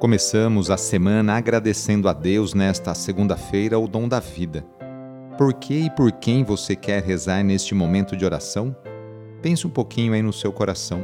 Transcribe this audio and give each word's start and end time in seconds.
Começamos 0.00 0.70
a 0.70 0.78
semana 0.78 1.34
agradecendo 1.34 2.08
a 2.08 2.14
Deus 2.14 2.54
nesta 2.54 2.94
segunda-feira 2.94 3.78
o 3.78 3.86
dom 3.86 4.08
da 4.08 4.18
vida. 4.18 4.64
Por 5.36 5.52
que 5.52 5.74
e 5.74 5.90
por 5.90 6.10
quem 6.10 6.42
você 6.42 6.74
quer 6.74 7.02
rezar 7.02 7.44
neste 7.44 7.74
momento 7.74 8.16
de 8.16 8.24
oração? 8.24 8.74
Pense 9.42 9.66
um 9.66 9.70
pouquinho 9.70 10.14
aí 10.14 10.22
no 10.22 10.32
seu 10.32 10.54
coração. 10.54 11.02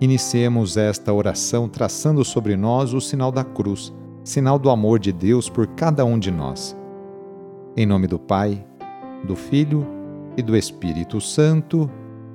Iniciemos 0.00 0.78
esta 0.78 1.12
oração 1.12 1.68
traçando 1.68 2.24
sobre 2.24 2.56
nós 2.56 2.94
o 2.94 3.02
sinal 3.02 3.30
da 3.30 3.44
cruz, 3.44 3.92
sinal 4.24 4.58
do 4.58 4.70
amor 4.70 4.98
de 4.98 5.12
Deus 5.12 5.50
por 5.50 5.66
cada 5.66 6.06
um 6.06 6.18
de 6.18 6.30
nós. 6.30 6.74
Em 7.76 7.84
nome 7.84 8.06
do 8.06 8.18
Pai, 8.18 8.64
do 9.24 9.36
Filho 9.36 9.86
e 10.38 10.42
do 10.42 10.56
Espírito 10.56 11.20
Santo. 11.20 11.90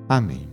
Amém. 0.07 0.52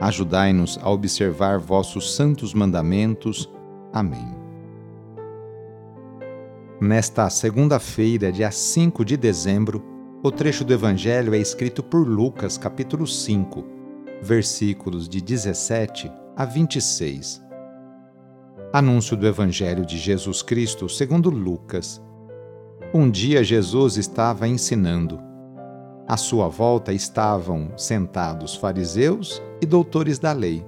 Ajudai-nos 0.00 0.78
a 0.82 0.90
observar 0.90 1.58
vossos 1.58 2.14
santos 2.14 2.52
mandamentos. 2.52 3.50
Amém. 3.92 4.34
Nesta 6.78 7.30
segunda-feira, 7.30 8.30
dia 8.30 8.50
5 8.50 9.02
de 9.04 9.16
dezembro, 9.16 9.82
o 10.22 10.30
trecho 10.30 10.64
do 10.64 10.74
Evangelho 10.74 11.34
é 11.34 11.38
escrito 11.38 11.82
por 11.82 12.06
Lucas, 12.06 12.58
capítulo 12.58 13.06
5, 13.06 13.64
versículos 14.20 15.08
de 15.08 15.22
17 15.22 16.12
a 16.36 16.44
26. 16.44 17.42
Anúncio 18.72 19.16
do 19.16 19.26
Evangelho 19.26 19.86
de 19.86 19.96
Jesus 19.96 20.42
Cristo 20.42 20.86
segundo 20.86 21.30
Lucas. 21.30 22.02
Um 22.92 23.10
dia 23.10 23.42
Jesus 23.42 23.96
estava 23.96 24.46
ensinando 24.46 25.25
à 26.08 26.16
sua 26.16 26.48
volta 26.48 26.92
estavam 26.92 27.70
sentados 27.76 28.54
fariseus 28.54 29.42
e 29.60 29.66
doutores 29.66 30.18
da 30.18 30.32
lei, 30.32 30.64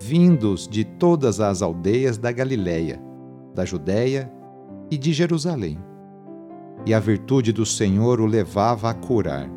vindos 0.00 0.66
de 0.66 0.84
todas 0.84 1.40
as 1.40 1.60
aldeias 1.60 2.16
da 2.16 2.32
Galiléia, 2.32 3.00
da 3.54 3.64
Judéia 3.64 4.32
e 4.90 4.96
de 4.96 5.12
Jerusalém. 5.12 5.78
E 6.86 6.94
a 6.94 7.00
virtude 7.00 7.52
do 7.52 7.66
Senhor 7.66 8.20
o 8.20 8.26
levava 8.26 8.88
a 8.88 8.94
curar. 8.94 9.50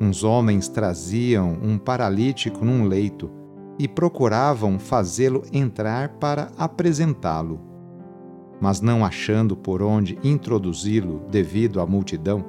Uns 0.00 0.22
homens 0.22 0.68
traziam 0.68 1.58
um 1.62 1.78
paralítico 1.78 2.64
num 2.64 2.84
leito 2.84 3.30
e 3.78 3.88
procuravam 3.88 4.78
fazê-lo 4.78 5.42
entrar 5.52 6.10
para 6.20 6.52
apresentá-lo. 6.56 7.60
Mas 8.60 8.80
não 8.80 9.04
achando 9.04 9.56
por 9.56 9.82
onde 9.82 10.18
introduzi-lo 10.22 11.22
devido 11.30 11.80
à 11.80 11.86
multidão, 11.86 12.44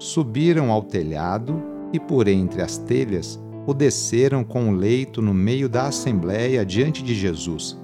subiram 0.00 0.70
ao 0.72 0.82
telhado 0.82 1.62
e 1.92 2.00
por 2.00 2.26
entre 2.26 2.62
as 2.62 2.78
telhas 2.78 3.38
o 3.66 3.74
desceram 3.74 4.42
com 4.42 4.70
o 4.70 4.72
leito 4.72 5.20
no 5.20 5.34
meio 5.34 5.68
da 5.68 5.86
assembléia 5.86 6.64
diante 6.64 7.02
de 7.02 7.14
Jesus. 7.14 7.78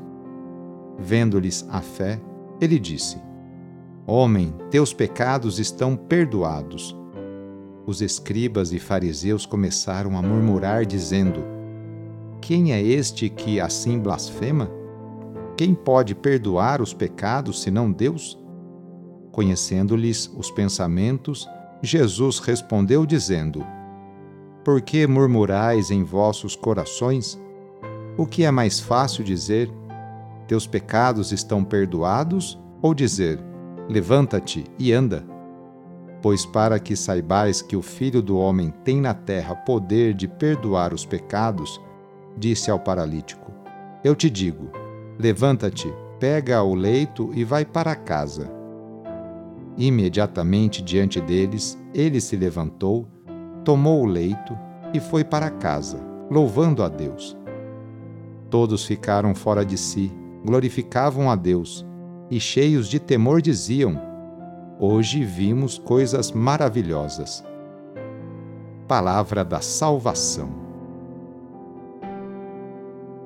Vendo-lhes 0.98 1.66
a 1.70 1.82
fé, 1.82 2.18
ele 2.58 2.78
disse: 2.78 3.18
Homem, 4.06 4.54
teus 4.70 4.94
pecados 4.94 5.58
estão 5.58 5.94
perdoados. 5.94 6.96
Os 7.86 8.00
escribas 8.00 8.72
e 8.72 8.78
fariseus 8.78 9.44
começaram 9.44 10.16
a 10.16 10.22
murmurar, 10.22 10.86
dizendo: 10.86 11.44
Quem 12.40 12.72
é 12.72 12.82
este 12.82 13.28
que 13.28 13.60
assim 13.60 13.98
blasfema? 13.98 14.70
Quem 15.54 15.74
pode 15.74 16.14
perdoar 16.14 16.80
os 16.80 16.94
pecados 16.94 17.60
senão 17.60 17.92
Deus? 17.92 18.38
Conhecendo-lhes 19.30 20.32
os 20.34 20.50
pensamentos, 20.50 21.46
Jesus 21.82 22.38
respondeu, 22.38 23.04
dizendo: 23.04 23.64
Por 24.64 24.80
que 24.80 25.06
murmurais 25.06 25.90
em 25.90 26.02
vossos 26.02 26.56
corações? 26.56 27.38
O 28.16 28.26
que 28.26 28.44
é 28.44 28.50
mais 28.50 28.80
fácil 28.80 29.22
dizer: 29.22 29.70
Teus 30.46 30.66
pecados 30.66 31.32
estão 31.32 31.62
perdoados? 31.62 32.58
Ou 32.80 32.94
dizer: 32.94 33.38
Levanta-te 33.88 34.64
e 34.78 34.92
anda? 34.92 35.24
Pois 36.22 36.46
para 36.46 36.78
que 36.78 36.96
saibais 36.96 37.60
que 37.60 37.76
o 37.76 37.82
Filho 37.82 38.22
do 38.22 38.38
Homem 38.38 38.72
tem 38.82 39.00
na 39.00 39.14
terra 39.14 39.54
poder 39.54 40.14
de 40.14 40.26
perdoar 40.26 40.92
os 40.92 41.04
pecados, 41.04 41.80
disse 42.36 42.70
ao 42.70 42.78
paralítico: 42.78 43.52
Eu 44.02 44.14
te 44.14 44.30
digo: 44.30 44.70
Levanta-te, 45.18 45.92
pega 46.18 46.62
o 46.62 46.74
leito 46.74 47.30
e 47.34 47.44
vai 47.44 47.64
para 47.64 47.94
casa. 47.94 48.50
Imediatamente 49.76 50.80
diante 50.80 51.20
deles, 51.20 51.78
ele 51.92 52.18
se 52.18 52.34
levantou, 52.34 53.06
tomou 53.62 54.02
o 54.02 54.06
leito 54.06 54.56
e 54.94 54.98
foi 54.98 55.22
para 55.22 55.50
casa, 55.50 56.00
louvando 56.30 56.82
a 56.82 56.88
Deus. 56.88 57.36
Todos 58.48 58.86
ficaram 58.86 59.34
fora 59.34 59.64
de 59.66 59.76
si, 59.76 60.10
glorificavam 60.44 61.30
a 61.30 61.36
Deus 61.36 61.84
e, 62.30 62.40
cheios 62.40 62.88
de 62.88 62.98
temor, 62.98 63.42
diziam: 63.42 64.00
Hoje 64.80 65.22
vimos 65.22 65.78
coisas 65.78 66.32
maravilhosas. 66.32 67.44
Palavra 68.88 69.44
da 69.44 69.60
Salvação. 69.60 70.64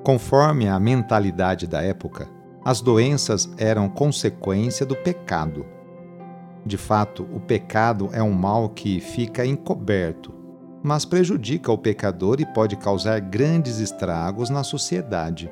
Conforme 0.03 0.67
a 0.67 0.79
mentalidade 0.79 1.65
da 1.67 1.81
época, 1.81 2.27
as 2.65 2.81
doenças 2.81 3.49
eram 3.57 3.87
consequência 3.87 4.85
do 4.85 4.95
pecado 4.95 5.65
de 6.65 6.77
fato, 6.77 7.27
o 7.33 7.39
pecado 7.39 8.09
é 8.13 8.21
um 8.21 8.31
mal 8.31 8.69
que 8.69 8.99
fica 8.99 9.45
encoberto, 9.45 10.31
mas 10.83 11.05
prejudica 11.05 11.71
o 11.71 11.77
pecador 11.77 12.39
e 12.39 12.45
pode 12.45 12.75
causar 12.75 13.19
grandes 13.19 13.79
estragos 13.79 14.49
na 14.49 14.63
sociedade. 14.63 15.51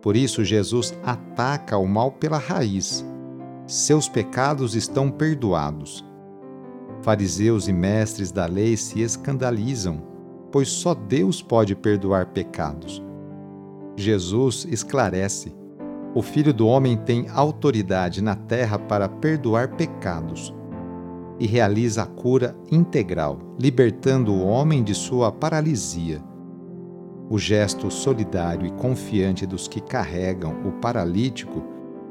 Por 0.00 0.16
isso, 0.16 0.44
Jesus 0.44 0.94
ataca 1.04 1.76
o 1.76 1.86
mal 1.86 2.12
pela 2.12 2.38
raiz. 2.38 3.04
Seus 3.66 4.08
pecados 4.08 4.76
estão 4.76 5.10
perdoados. 5.10 6.04
Fariseus 7.02 7.68
e 7.68 7.72
mestres 7.72 8.30
da 8.30 8.46
lei 8.46 8.76
se 8.76 9.00
escandalizam, 9.00 10.02
pois 10.52 10.68
só 10.68 10.94
Deus 10.94 11.42
pode 11.42 11.74
perdoar 11.74 12.26
pecados. 12.26 13.02
Jesus 13.96 14.66
esclarece 14.70 15.52
o 16.14 16.22
Filho 16.22 16.52
do 16.54 16.66
Homem 16.66 16.96
tem 16.96 17.26
autoridade 17.28 18.22
na 18.22 18.34
terra 18.34 18.78
para 18.78 19.08
perdoar 19.08 19.68
pecados 19.76 20.54
e 21.38 21.46
realiza 21.46 22.02
a 22.02 22.06
cura 22.06 22.56
integral, 22.70 23.38
libertando 23.58 24.32
o 24.32 24.44
homem 24.44 24.82
de 24.82 24.94
sua 24.94 25.30
paralisia. 25.30 26.22
O 27.30 27.38
gesto 27.38 27.90
solidário 27.90 28.66
e 28.66 28.72
confiante 28.72 29.46
dos 29.46 29.68
que 29.68 29.80
carregam 29.80 30.54
o 30.64 30.72
paralítico 30.80 31.62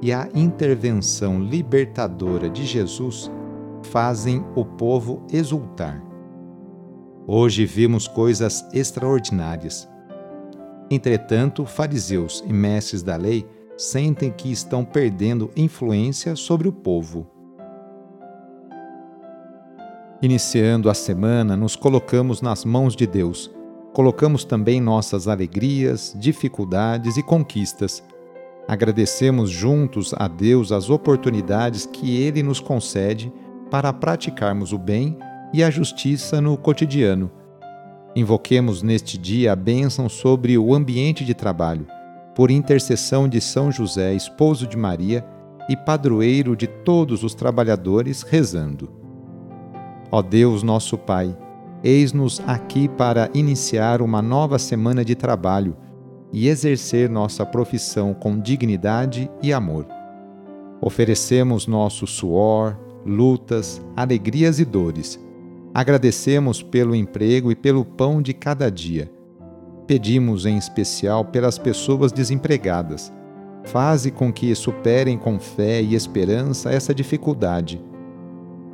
e 0.02 0.13
a 0.13 0.30
intervenção 0.34 1.40
libertadora 1.40 2.50
de 2.50 2.66
Jesus 2.66 3.31
fazem 3.81 4.46
o 4.56 4.63
povo 4.63 5.24
exultar. 5.31 6.03
Hoje 7.25 7.66
vimos 7.66 8.07
coisas 8.07 8.66
extraordinárias. 8.72 9.90
Entretanto, 10.89 11.66
fariseus 11.66 12.44
e 12.48 12.54
mestres 12.54 13.04
da 13.04 13.18
lei 13.18 13.45
sentem 13.77 14.31
que 14.31 14.51
estão 14.51 14.83
perdendo 14.83 15.51
influência 15.56 16.35
sobre 16.35 16.68
o 16.68 16.74
povo. 16.74 17.27
Iniciando 20.19 20.89
a 20.89 20.95
semana, 20.95 21.56
nos 21.56 21.75
colocamos 21.75 22.41
nas 22.41 22.65
mãos 22.65 22.95
de 22.95 23.06
Deus. 23.06 23.51
Colocamos 23.94 24.44
também 24.44 24.81
nossas 24.81 25.27
alegrias, 25.27 26.15
dificuldades 26.18 27.18
e 27.18 27.24
conquistas. 27.24 28.03
Agradecemos 28.68 29.51
juntos 29.51 30.13
a 30.18 30.27
Deus 30.27 30.71
as 30.71 30.89
oportunidades 30.89 31.85
que 31.85 32.18
Ele 32.18 32.41
nos 32.41 32.59
concede 32.59 33.31
para 33.69 33.94
praticarmos 33.94 34.74
o 34.74 34.77
bem 34.77 35.18
e 35.53 35.63
a 35.63 35.69
justiça 35.69 36.41
no 36.41 36.57
cotidiano. 36.57 37.31
Invoquemos 38.15 38.81
neste 38.81 39.18
dia 39.19 39.53
a 39.53 39.56
bênção 39.56 40.09
sobre 40.09 40.57
o 40.57 40.74
ambiente 40.74 41.24
de 41.24 41.35
trabalho 41.35 41.85
por 42.38 42.51
intercessão 42.51 43.28
de 43.28 43.42
São 43.42 43.72
José, 43.72 44.13
esposo 44.13 44.68
de 44.68 44.78
Maria 44.78 45.25
e 45.68 45.75
padroeiro 45.75 46.56
de 46.56 46.68
todos 46.68 47.24
os 47.24 47.34
trabalhadores, 47.34 48.22
rezando. 48.22 48.92
Ó 50.12 50.22
Deus, 50.22 50.62
nosso 50.62 51.00
Pai, 51.00 51.36
eis-nos 51.84 52.39
aqui 52.45 52.88
para 52.88 53.28
iniciar 53.34 54.04
uma 54.04 54.22
nova 54.22 54.60
semana 54.60 55.04
de 55.04 55.16
trabalho, 55.16 55.75
e 56.31 56.48
exercer 56.48 57.10
nossa 57.10 57.44
profissão 57.44 58.13
com 58.13 58.39
dignidade 58.39 59.31
e 59.42 59.51
amor. 59.51 59.88
Oferecemos 60.80 61.66
nosso 61.66 62.06
suor, 62.06 62.78
lutas, 63.04 63.81
alegrias 63.95 64.60
e 64.60 64.66
dores. 64.66 65.19
Agradecemos 65.74 66.62
pelo 66.62 66.94
emprego 66.94 67.51
e 67.51 67.56
pelo 67.56 67.84
pão 67.84 68.22
de 68.22 68.31
cada 68.31 68.69
dia. 68.69 69.17
Pedimos 69.88 70.45
em 70.45 70.57
especial 70.57 71.24
pelas 71.24 71.57
pessoas 71.57 72.12
desempregadas. 72.12 73.10
Faze 73.63 74.12
com 74.12 74.34
que 74.34 74.54
superem 74.54 75.18
com 75.18 75.39
fé 75.39 75.81
e 75.81 75.95
esperança 75.95 76.69
essa 76.69 76.94
dificuldade. 76.94 77.81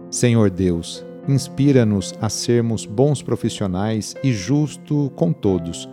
Senhor 0.10 0.50
Deus, 0.50 1.06
inspira-nos 1.27 2.15
a 2.19 2.30
sermos 2.30 2.88
bons 2.88 3.21
profissionais 3.21 4.15
e 4.24 4.33
justo 4.33 5.12
com 5.15 5.31
todos. 5.31 5.88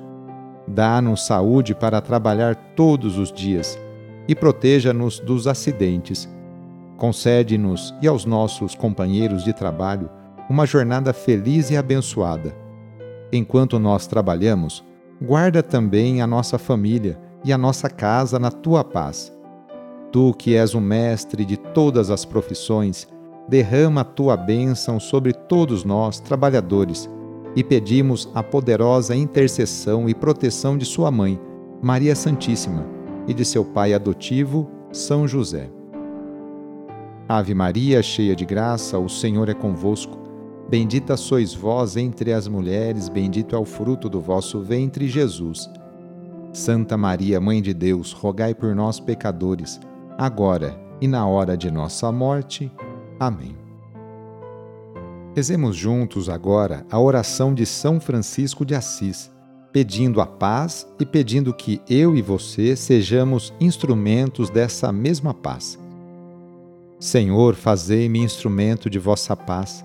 Dá-nos 0.66 1.26
saúde 1.26 1.74
para 1.74 2.00
trabalhar 2.00 2.54
todos 2.74 3.18
os 3.18 3.30
dias 3.30 3.78
e 4.26 4.34
proteja-nos 4.34 5.20
dos 5.20 5.46
acidentes. 5.46 6.28
Concede-nos 6.96 7.94
e 8.00 8.08
aos 8.08 8.24
nossos 8.24 8.74
companheiros 8.74 9.44
de 9.44 9.52
trabalho 9.52 10.08
uma 10.48 10.64
jornada 10.64 11.12
feliz 11.12 11.70
e 11.70 11.76
abençoada. 11.76 12.54
Enquanto 13.32 13.78
nós 13.78 14.06
trabalhamos, 14.06 14.84
guarda 15.20 15.62
também 15.62 16.22
a 16.22 16.26
nossa 16.26 16.58
família 16.58 17.20
e 17.44 17.52
a 17.52 17.58
nossa 17.58 17.90
casa 17.90 18.38
na 18.38 18.50
tua 18.50 18.82
paz. 18.82 19.32
Tu, 20.10 20.34
que 20.34 20.56
és 20.56 20.74
o 20.74 20.80
mestre 20.80 21.44
de 21.44 21.56
todas 21.56 22.10
as 22.10 22.24
profissões, 22.24 23.06
derrama 23.48 24.00
a 24.00 24.04
tua 24.04 24.36
bênção 24.36 24.98
sobre 24.98 25.32
todos 25.32 25.84
nós, 25.84 26.20
trabalhadores, 26.20 27.08
e 27.54 27.64
pedimos 27.64 28.28
a 28.34 28.42
poderosa 28.42 29.14
intercessão 29.14 30.08
e 30.08 30.14
proteção 30.14 30.78
de 30.78 30.84
Sua 30.84 31.10
mãe, 31.10 31.40
Maria 31.82 32.14
Santíssima, 32.14 32.86
e 33.26 33.34
de 33.34 33.44
seu 33.44 33.64
pai 33.64 33.92
adotivo, 33.92 34.70
São 34.92 35.26
José. 35.26 35.70
Ave 37.28 37.54
Maria, 37.54 38.02
cheia 38.02 38.34
de 38.34 38.44
graça, 38.44 38.98
o 38.98 39.08
Senhor 39.08 39.48
é 39.48 39.54
convosco. 39.54 40.19
Bendita 40.70 41.16
sois 41.16 41.52
vós 41.52 41.96
entre 41.96 42.32
as 42.32 42.46
mulheres, 42.46 43.08
bendito 43.08 43.56
é 43.56 43.58
o 43.58 43.64
fruto 43.64 44.08
do 44.08 44.20
vosso 44.20 44.60
ventre, 44.60 45.08
Jesus. 45.08 45.68
Santa 46.52 46.96
Maria, 46.96 47.40
Mãe 47.40 47.60
de 47.60 47.74
Deus, 47.74 48.12
rogai 48.12 48.54
por 48.54 48.72
nós, 48.72 49.00
pecadores, 49.00 49.80
agora 50.16 50.80
e 51.00 51.08
na 51.08 51.26
hora 51.26 51.56
de 51.56 51.72
nossa 51.72 52.12
morte. 52.12 52.70
Amém. 53.18 53.56
Rezemos 55.34 55.74
juntos 55.74 56.28
agora 56.28 56.86
a 56.88 57.00
oração 57.00 57.52
de 57.52 57.66
São 57.66 57.98
Francisco 57.98 58.64
de 58.64 58.76
Assis, 58.76 59.28
pedindo 59.72 60.20
a 60.20 60.26
paz 60.26 60.86
e 61.00 61.04
pedindo 61.04 61.52
que 61.52 61.80
eu 61.90 62.14
e 62.14 62.22
você 62.22 62.76
sejamos 62.76 63.52
instrumentos 63.60 64.48
dessa 64.50 64.92
mesma 64.92 65.34
paz. 65.34 65.76
Senhor, 67.00 67.56
fazei-me 67.56 68.20
instrumento 68.20 68.88
de 68.88 69.00
vossa 69.00 69.34
paz. 69.34 69.84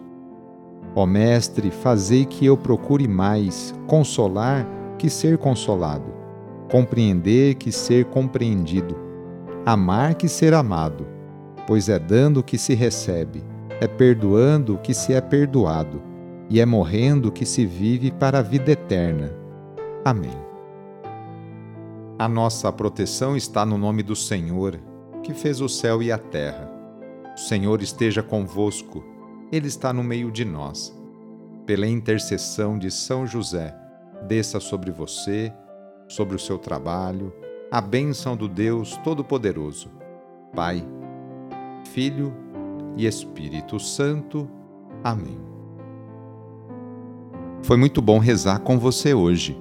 Ó 0.95 1.05
Mestre, 1.05 1.71
fazei 1.71 2.25
que 2.25 2.45
eu 2.45 2.57
procure 2.57 3.07
mais 3.07 3.73
consolar 3.87 4.67
que 4.97 5.09
ser 5.09 5.37
consolado, 5.37 6.13
compreender 6.69 7.55
que 7.55 7.71
ser 7.71 8.05
compreendido, 8.05 8.95
amar 9.65 10.15
que 10.15 10.27
ser 10.27 10.53
amado, 10.53 11.07
pois 11.65 11.87
é 11.87 11.97
dando 11.97 12.43
que 12.43 12.57
se 12.57 12.73
recebe, 12.73 13.43
é 13.79 13.87
perdoando 13.87 14.77
que 14.77 14.93
se 14.93 15.13
é 15.13 15.21
perdoado 15.21 16.01
e 16.49 16.59
é 16.59 16.65
morrendo 16.65 17.31
que 17.31 17.45
se 17.45 17.65
vive 17.65 18.11
para 18.11 18.39
a 18.39 18.41
vida 18.41 18.71
eterna. 18.71 19.33
Amém. 20.03 20.51
A 22.19 22.27
nossa 22.27 22.71
proteção 22.71 23.35
está 23.35 23.65
no 23.65 23.77
nome 23.77 24.03
do 24.03 24.15
Senhor, 24.15 24.77
que 25.23 25.33
fez 25.33 25.61
o 25.61 25.69
céu 25.69 26.03
e 26.03 26.11
a 26.11 26.17
terra. 26.17 26.69
O 27.33 27.39
Senhor 27.39 27.81
esteja 27.81 28.21
convosco, 28.21 29.03
Ele 29.51 29.67
está 29.67 29.91
no 29.91 30.03
meio 30.03 30.31
de 30.31 30.45
nós. 30.45 30.97
Pela 31.65 31.85
intercessão 31.85 32.79
de 32.79 32.89
São 32.89 33.27
José, 33.27 33.75
desça 34.27 34.59
sobre 34.59 34.91
você, 34.91 35.53
sobre 36.07 36.35
o 36.35 36.39
seu 36.39 36.57
trabalho, 36.57 37.33
a 37.69 37.81
bênção 37.81 38.35
do 38.35 38.47
Deus 38.47 38.97
Todo-Poderoso, 39.03 39.89
Pai, 40.55 40.85
Filho 41.93 42.33
e 42.95 43.05
Espírito 43.05 43.79
Santo. 43.79 44.49
Amém. 45.03 45.39
Foi 47.63 47.77
muito 47.77 48.01
bom 48.01 48.19
rezar 48.19 48.59
com 48.59 48.79
você 48.79 49.13
hoje. 49.13 49.59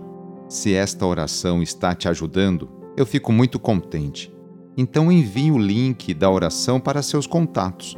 Se 0.49 0.75
esta 0.75 1.05
oração 1.07 1.63
está 1.63 1.95
te 1.95 2.09
ajudando, 2.09 2.69
eu 2.97 3.05
fico 3.05 3.33
muito 3.33 3.59
contente. 3.59 4.33
Então 4.77 5.11
envie 5.13 5.51
o 5.51 5.59
link 5.59 6.15
da 6.15 6.31
oração 6.31 6.81
para 6.81 7.03
seus 7.03 7.27
contatos, 7.27 7.97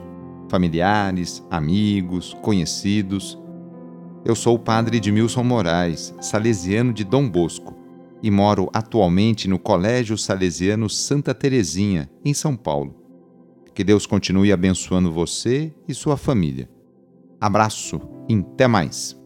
familiares, 0.52 1.42
amigos, 1.50 2.34
conhecidos. 2.42 3.38
Eu 4.22 4.36
sou 4.36 4.56
o 4.56 4.58
padre 4.58 4.98
Edmilson 4.98 5.42
Moraes, 5.42 6.14
salesiano 6.20 6.92
de 6.92 7.04
Dom 7.04 7.26
Bosco, 7.26 7.74
e 8.22 8.30
moro 8.30 8.68
atualmente 8.70 9.48
no 9.48 9.58
Colégio 9.58 10.18
Salesiano 10.18 10.90
Santa 10.90 11.32
Terezinha, 11.32 12.06
em 12.22 12.34
São 12.34 12.54
Paulo. 12.54 12.94
Que 13.74 13.82
Deus 13.82 14.04
continue 14.04 14.52
abençoando 14.52 15.10
você 15.10 15.72
e 15.88 15.94
sua 15.94 16.18
família. 16.18 16.68
Abraço 17.40 17.98
e 18.28 18.34
até 18.34 18.68
mais! 18.68 19.21